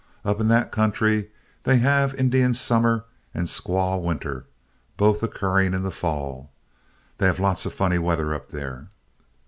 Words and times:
Up 0.25 0.39
in 0.39 0.47
that 0.47 0.71
country 0.71 1.29
they 1.61 1.77
have 1.77 2.15
Indian 2.15 2.55
summer 2.55 3.05
and 3.35 3.45
Squaw 3.45 4.01
winter, 4.01 4.47
both 4.97 5.21
occurring 5.21 5.75
in 5.75 5.83
the 5.83 5.91
fall. 5.91 6.49
They 7.19 7.27
have 7.27 7.39
lots 7.39 7.67
of 7.67 7.73
funny 7.75 7.99
weather 7.99 8.33
up 8.33 8.49
there. 8.49 8.87